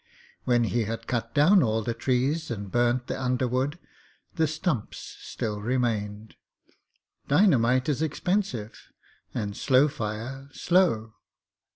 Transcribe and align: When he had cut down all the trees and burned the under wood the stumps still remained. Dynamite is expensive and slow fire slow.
When 0.45 0.63
he 0.63 0.85
had 0.85 1.05
cut 1.05 1.35
down 1.35 1.61
all 1.61 1.83
the 1.83 1.93
trees 1.93 2.49
and 2.49 2.71
burned 2.71 3.01
the 3.05 3.21
under 3.21 3.47
wood 3.47 3.77
the 4.33 4.47
stumps 4.47 4.97
still 5.21 5.61
remained. 5.61 6.37
Dynamite 7.27 7.87
is 7.87 8.01
expensive 8.01 8.81
and 9.35 9.55
slow 9.55 9.87
fire 9.87 10.49
slow. 10.53 11.13